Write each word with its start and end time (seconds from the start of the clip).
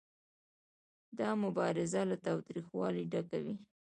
دا 1.19 1.29
مبارزه 1.43 2.01
له 2.09 2.15
تاوتریخوالي 2.25 3.03
ډکه 3.11 3.39
وي 3.45 3.55